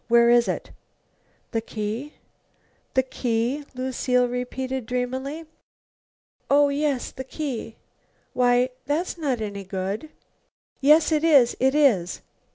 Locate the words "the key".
1.51-2.13, 2.95-3.65, 7.11-7.75